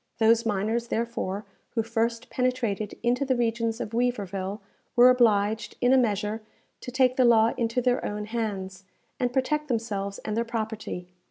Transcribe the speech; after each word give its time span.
Those 0.17 0.47
miners, 0.47 0.87
therefore, 0.87 1.45
who 1.75 1.83
first 1.83 2.31
penetrated 2.31 2.97
into 3.03 3.23
the 3.23 3.35
regions 3.35 3.79
of 3.79 3.91
Weaverville, 3.93 4.59
were 4.95 5.11
obliged, 5.11 5.77
in 5.79 5.93
a 5.93 5.97
measure, 5.99 6.41
to 6.79 6.89
take 6.91 7.17
the 7.17 7.23
law 7.23 7.53
into 7.55 7.83
their 7.83 8.03
own 8.03 8.25
hands, 8.25 8.83
and 9.19 9.31
protect 9.31 9.67
themselves 9.67 10.17
and 10.25 10.35
their 10.35 10.43
property. 10.43 11.07